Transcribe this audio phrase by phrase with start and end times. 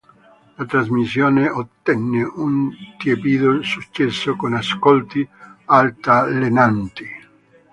[0.57, 5.29] La trasmissione ottenne un tiepido successo, con ascolti
[5.65, 7.05] altalenanti.